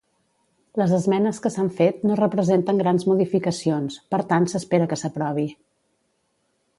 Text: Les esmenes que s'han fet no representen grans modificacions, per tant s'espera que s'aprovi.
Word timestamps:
Les 0.81 0.93
esmenes 0.99 1.39
que 1.43 1.51
s'han 1.55 1.67
fet 1.81 2.01
no 2.11 2.15
representen 2.21 2.81
grans 2.83 3.05
modificacions, 3.11 3.99
per 4.15 4.21
tant 4.33 4.49
s'espera 4.55 4.89
que 4.95 4.99
s'aprovi. 5.03 5.47